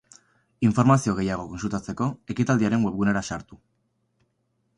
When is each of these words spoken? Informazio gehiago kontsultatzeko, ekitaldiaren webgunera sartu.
Informazio 0.69 1.13
gehiago 1.19 1.45
kontsultatzeko, 1.51 2.07
ekitaldiaren 2.35 2.89
webgunera 2.89 3.25
sartu. 3.29 3.61